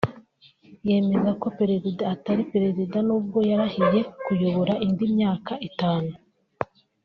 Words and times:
yemeza 0.87 1.31
ko 1.41 1.47
Perezida 1.59 2.03
atari 2.15 2.41
Perezida 2.53 2.97
n’ubwo 3.07 3.37
yarahiye 3.49 3.99
kuyobora 4.23 4.73
indi 4.85 5.05
myaka 5.15 5.53
itanu 5.69 6.11